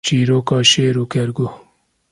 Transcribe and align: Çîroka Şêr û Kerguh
Çîroka 0.07 0.57
Şêr 0.71 0.95
û 1.03 1.05
Kerguh 1.13 1.55